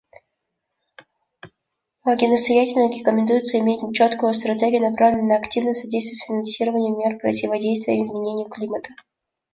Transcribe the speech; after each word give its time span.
Настоятельно 2.07 2.89
рекомендуется 2.91 3.59
иметь 3.59 3.81
четкую 3.95 4.33
стратегию, 4.33 4.81
направленную 4.89 5.27
на 5.29 5.37
активное 5.37 5.73
содействие 5.75 6.17
финансированию 6.27 6.97
мер 6.97 7.19
противодействия 7.19 8.01
изменению 8.01 8.49
климата. 8.49 8.89